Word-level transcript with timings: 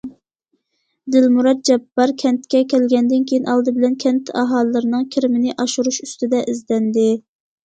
دىلمۇرات 1.15 1.59
جاپپار 1.69 2.13
كەنتكە 2.23 2.61
كەلگەندىن 2.71 3.27
كېيىن، 3.33 3.45
ئالدى 3.53 3.75
بىلەن 3.77 3.99
كەنت 4.05 4.33
ئاھالىلىرىنىڭ 4.41 5.05
كىرىمىنى 5.17 5.55
ئاشۇرۇش 5.67 6.03
ئۈستىدە 6.09 6.43
ئىزدەندى. 6.57 7.07